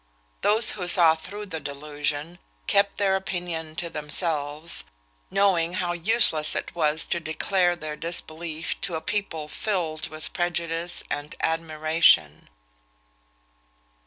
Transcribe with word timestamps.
Those 0.41 0.71
who 0.71 0.87
saw 0.87 1.13
through 1.13 1.45
the 1.45 1.59
delusion 1.59 2.39
kept 2.65 2.97
their 2.97 3.15
opinion 3.15 3.75
to 3.75 3.87
themselves, 3.87 4.85
knowing 5.29 5.73
how 5.73 5.93
useless 5.93 6.55
it 6.55 6.73
was 6.73 7.05
to 7.05 7.19
declare 7.19 7.75
their 7.75 7.95
disbelief 7.95 8.81
to 8.81 8.95
a 8.95 8.99
people 8.99 9.47
filled 9.47 10.07
with 10.07 10.33
prejudice 10.33 11.03
and 11.11 11.35
admiration." 11.41 12.49